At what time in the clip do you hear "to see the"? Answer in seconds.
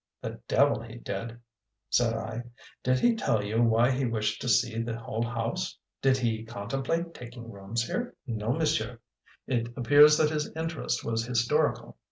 4.41-4.97